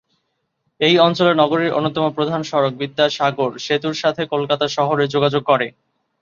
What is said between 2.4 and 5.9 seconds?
সড়ক বিদ্যাসাগর সেতুর সাথে কলকাতা শহরের যোগাযোগ করে।